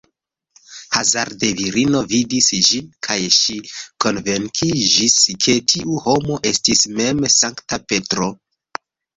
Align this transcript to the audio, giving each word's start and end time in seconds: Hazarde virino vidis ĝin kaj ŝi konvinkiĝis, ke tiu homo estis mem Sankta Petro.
Hazarde 0.95 1.49
virino 1.59 2.01
vidis 2.13 2.47
ĝin 2.69 2.87
kaj 3.07 3.17
ŝi 3.37 3.59
konvinkiĝis, 4.07 5.19
ke 5.47 5.55
tiu 5.75 6.01
homo 6.07 6.41
estis 6.55 6.85
mem 6.99 7.25
Sankta 7.39 7.81
Petro. 7.93 8.33